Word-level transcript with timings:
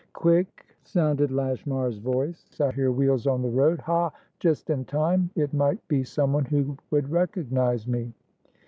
"Quick!" 0.13 0.65
sounded 0.83 1.29
Lashmar's 1.29 1.99
voice. 1.99 2.59
"I 2.59 2.71
hear 2.71 2.91
wheels 2.91 3.27
on 3.27 3.43
the 3.43 3.51
road. 3.51 3.77
Ha! 3.81 4.11
Just 4.39 4.71
in 4.71 4.83
time! 4.83 5.29
It 5.35 5.53
might 5.53 5.87
be 5.87 6.03
someone 6.03 6.45
who 6.45 6.75
would 6.89 7.11
recognise 7.11 7.85
me." 7.87 8.11